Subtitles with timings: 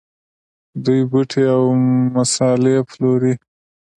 [0.83, 1.63] دوی بوټي او
[2.15, 3.33] مسالې پلوري.